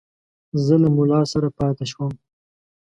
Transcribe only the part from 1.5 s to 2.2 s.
پاته شوم.